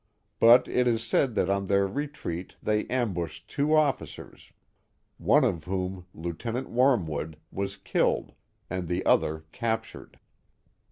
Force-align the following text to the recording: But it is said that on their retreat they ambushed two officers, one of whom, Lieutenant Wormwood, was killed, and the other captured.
But 0.39 0.67
it 0.67 0.87
is 0.87 1.05
said 1.05 1.35
that 1.35 1.47
on 1.47 1.67
their 1.67 1.85
retreat 1.85 2.55
they 2.59 2.87
ambushed 2.87 3.47
two 3.47 3.75
officers, 3.75 4.51
one 5.19 5.43
of 5.43 5.65
whom, 5.65 6.07
Lieutenant 6.15 6.69
Wormwood, 6.71 7.37
was 7.51 7.77
killed, 7.77 8.31
and 8.67 8.87
the 8.87 9.05
other 9.05 9.45
captured. 9.51 10.17